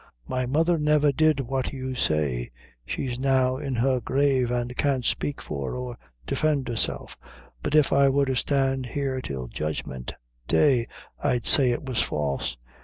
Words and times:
"My 0.27 0.47
mother 0.47 0.79
never 0.79 1.11
did 1.11 1.41
what 1.41 1.71
you 1.73 1.93
say. 1.93 2.49
She's 2.87 3.19
now 3.19 3.57
in 3.57 3.75
her 3.75 3.99
grave, 3.99 4.51
an' 4.51 4.69
can't 4.69 5.05
speak 5.05 5.39
for 5.39 5.75
or 5.75 5.95
defend 6.25 6.67
herself; 6.67 7.15
but 7.61 7.75
if 7.75 7.93
I 7.93 8.09
were 8.09 8.25
to 8.25 8.35
stand 8.35 8.87
here 8.87 9.21
till 9.21 9.45
judgment 9.45 10.15
day, 10.47 10.87
I'd 11.23 11.45
say 11.45 11.69
it 11.69 11.85
was 11.85 12.01
false. 12.01 12.57